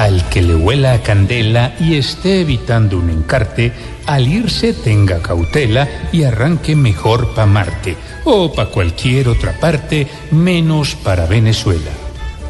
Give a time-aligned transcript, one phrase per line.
[0.00, 3.70] Al que le huela a candela y esté evitando un encarte,
[4.06, 10.94] al irse tenga cautela y arranque mejor pa' Marte o pa' cualquier otra parte, menos
[10.94, 11.90] para Venezuela.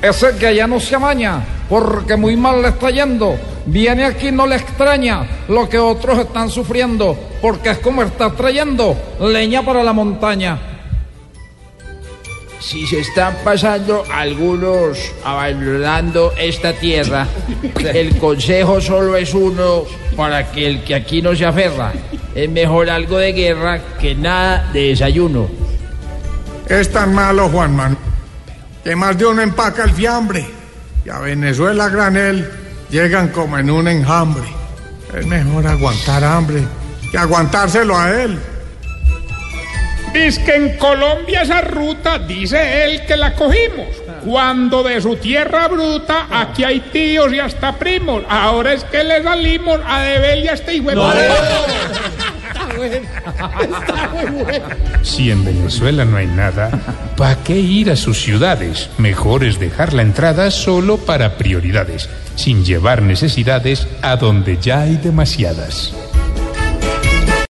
[0.01, 3.37] Ese que allá no se amaña, porque muy mal le está yendo.
[3.67, 8.97] Viene aquí no le extraña lo que otros están sufriendo, porque es como está trayendo
[9.19, 10.70] leña para la montaña.
[12.61, 17.27] Si se están pasando algunos abandonando esta tierra,
[17.95, 21.93] el consejo solo es uno para que el que aquí no se aferra.
[22.35, 25.49] Es mejor algo de guerra que nada de desayuno.
[26.69, 27.99] Es tan malo, Juan Manuel,
[28.85, 30.47] que más de uno empaca el fiambre.
[31.05, 32.49] Y a Venezuela, granel,
[32.91, 34.45] llegan como en un enjambre.
[35.19, 36.63] Es mejor aguantar hambre
[37.11, 38.39] que aguantárselo a él.
[40.13, 43.89] Dice que en Colombia esa ruta, dice él que la cogimos.
[44.25, 48.25] Cuando de su tierra bruta, aquí hay tíos y hasta primos.
[48.29, 50.97] Ahora es que le salimos a deber y a este hijo de
[55.03, 56.71] Si en Venezuela no hay nada,
[57.17, 58.91] ¿para qué ir a sus ciudades?
[58.99, 64.97] Mejor es dejar la entrada solo para prioridades, sin llevar necesidades a donde ya hay
[64.97, 65.93] demasiadas.